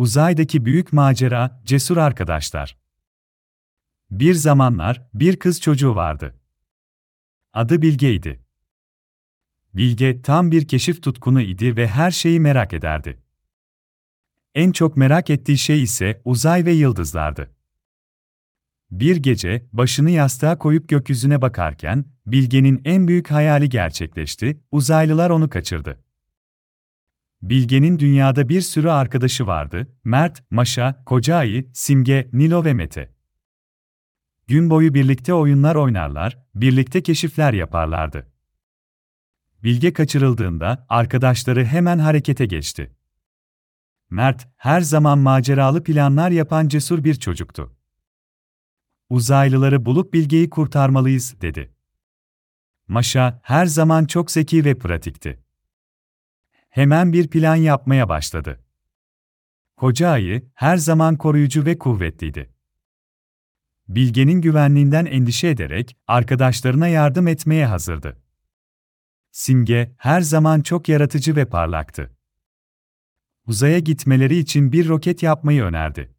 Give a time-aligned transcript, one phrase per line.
[0.00, 2.78] Uzaydaki büyük macera, cesur arkadaşlar.
[4.10, 6.40] Bir zamanlar bir kız çocuğu vardı.
[7.52, 8.44] Adı Bilge'ydi.
[9.74, 13.22] Bilge tam bir keşif tutkunu idi ve her şeyi merak ederdi.
[14.54, 17.50] En çok merak ettiği şey ise uzay ve yıldızlardı.
[18.90, 24.60] Bir gece başını yastığa koyup gökyüzüne bakarken Bilge'nin en büyük hayali gerçekleşti.
[24.72, 26.09] Uzaylılar onu kaçırdı.
[27.50, 29.88] Bilge'nin dünyada bir sürü arkadaşı vardı.
[30.04, 33.14] Mert, Maşa, Koca Ayı, Simge, Nilo ve Mete.
[34.46, 38.32] Gün boyu birlikte oyunlar oynarlar, birlikte keşifler yaparlardı.
[39.62, 42.96] Bilge kaçırıldığında arkadaşları hemen harekete geçti.
[44.10, 47.76] Mert, her zaman maceralı planlar yapan cesur bir çocuktu.
[49.08, 51.74] Uzaylıları bulup Bilge'yi kurtarmalıyız, dedi.
[52.88, 55.49] Maşa, her zaman çok zeki ve pratikti.
[56.70, 58.60] Hemen bir plan yapmaya başladı.
[59.76, 62.52] Koca ayı, her zaman koruyucu ve kuvvetliydi.
[63.88, 68.22] Bilge'nin güvenliğinden endişe ederek, arkadaşlarına yardım etmeye hazırdı.
[69.30, 72.16] Simge, her zaman çok yaratıcı ve parlaktı.
[73.46, 76.14] Uzaya gitmeleri için bir roket yapmayı önerdi.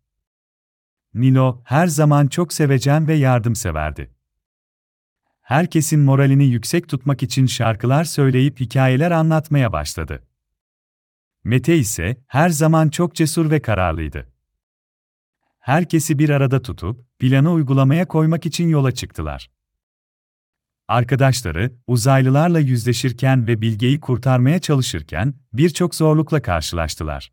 [1.14, 4.14] Nilo, her zaman çok sevecen ve yardımseverdi.
[5.42, 10.24] Herkesin moralini yüksek tutmak için şarkılar söyleyip hikayeler anlatmaya başladı.
[11.44, 14.28] Mete ise her zaman çok cesur ve kararlıydı.
[15.60, 19.52] Herkesi bir arada tutup planı uygulamaya koymak için yola çıktılar.
[20.88, 27.32] Arkadaşları uzaylılarla yüzleşirken ve Bilge'yi kurtarmaya çalışırken birçok zorlukla karşılaştılar.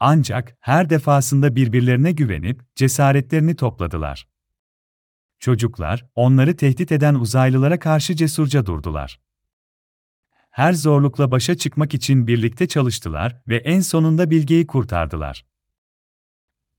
[0.00, 4.28] Ancak her defasında birbirlerine güvenip cesaretlerini topladılar.
[5.38, 9.20] Çocuklar, onları tehdit eden uzaylılara karşı cesurca durdular.
[10.52, 15.46] Her zorlukla başa çıkmak için birlikte çalıştılar ve en sonunda Bilge'yi kurtardılar.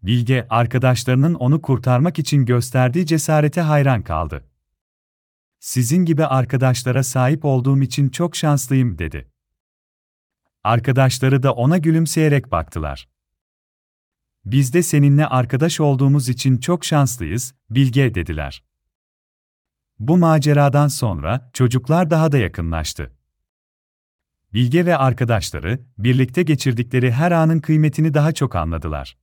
[0.02, 4.43] Bilge, arkadaşlarının onu kurtarmak için gösterdiği cesarete hayran kaldı.
[5.59, 9.31] Sizin gibi arkadaşlara sahip olduğum için çok şanslıyım, dedi.
[10.64, 13.09] Arkadaşları da ona gülümseyerek baktılar.
[14.45, 18.64] Biz de seninle arkadaş olduğumuz için çok şanslıyız, Bilge dediler.
[19.99, 23.11] Bu maceradan sonra çocuklar daha da yakınlaştı.
[24.53, 29.17] Bilge ve arkadaşları birlikte geçirdikleri her anın kıymetini daha çok anladılar.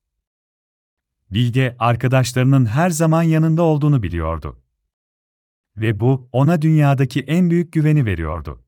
[1.31, 4.63] Bilge arkadaşlarının her zaman yanında olduğunu biliyordu.
[5.77, 8.65] Ve bu ona dünyadaki en büyük güveni veriyordu.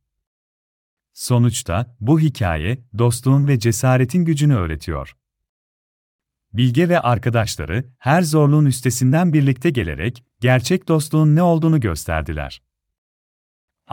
[1.12, 5.16] Sonuçta bu hikaye dostluğun ve cesaretin gücünü öğretiyor.
[6.52, 12.62] Bilge ve arkadaşları her zorluğun üstesinden birlikte gelerek gerçek dostluğun ne olduğunu gösterdiler.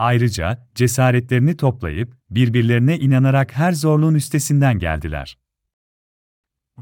[0.00, 5.38] Ayrıca cesaretlerini toplayıp birbirlerine inanarak her zorluğun üstesinden geldiler.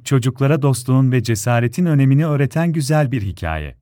[0.04, 3.78] Çocuklara dostluğun ve cesaretin önemini öğreten güzel bir hikaye.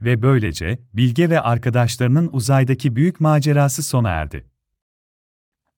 [0.00, 4.46] Ve böylece Bilge ve arkadaşlarının uzaydaki büyük macerası sona erdi.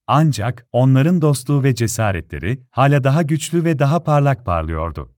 [0.06, 5.14] Ancak onların dostluğu ve cesaretleri hala daha güçlü ve daha parlak parlıyordu.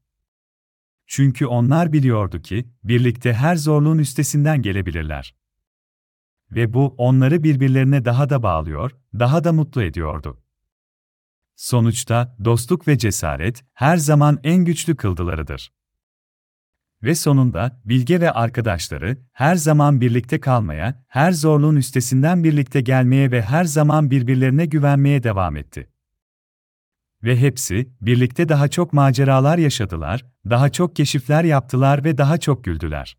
[1.06, 5.34] Çünkü onlar biliyordu ki birlikte her zorluğun üstesinden gelebilirler.
[6.50, 10.42] Ve bu onları birbirlerine daha da bağlıyor, daha da mutlu ediyordu.
[11.56, 15.72] Sonuçta dostluk ve cesaret her zaman en güçlü kıldılarıdır.
[17.02, 23.42] Ve sonunda Bilge ve arkadaşları her zaman birlikte kalmaya, her zorluğun üstesinden birlikte gelmeye ve
[23.42, 25.90] her zaman birbirlerine güvenmeye devam etti.
[27.22, 33.16] Ve hepsi birlikte daha çok maceralar yaşadılar, daha çok keşifler yaptılar ve daha çok güldüler.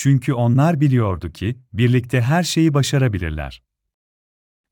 [0.00, 3.62] Çünkü onlar biliyordu ki birlikte her şeyi başarabilirler.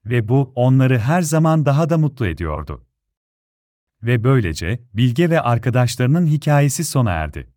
[0.05, 2.87] Ve bu onları her zaman daha da mutlu ediyordu.
[4.03, 7.53] Ve böylece Bilge ve arkadaşlarının hikayesi sona erdi.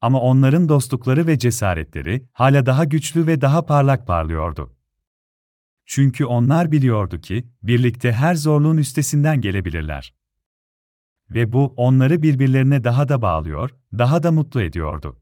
[0.00, 4.76] Ama onların dostlukları ve cesaretleri hala daha güçlü ve daha parlak parlıyordu.
[5.86, 10.14] Çünkü onlar biliyordu ki birlikte her zorluğun üstesinden gelebilirler.
[11.30, 15.20] Ve bu onları birbirlerine daha da bağlıyor, daha da mutlu ediyordu.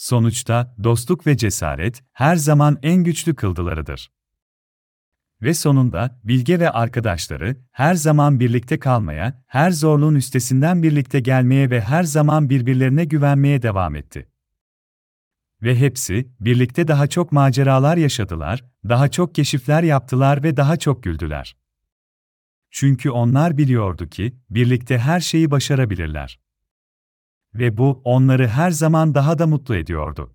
[0.00, 4.12] Sonuçta dostluk ve cesaret her zaman en güçlü kıldılarıdır.
[5.42, 11.80] Ve sonunda Bilge ve arkadaşları her zaman birlikte kalmaya, her zorluğun üstesinden birlikte gelmeye ve
[11.80, 14.28] her zaman birbirlerine güvenmeye devam etti.
[15.62, 21.56] Ve hepsi birlikte daha çok maceralar yaşadılar, daha çok keşifler yaptılar ve daha çok güldüler.
[22.70, 26.40] Çünkü onlar biliyordu ki birlikte her şeyi başarabilirler.
[27.54, 30.30] Ve bu onları her zaman daha da mutlu ediyordu.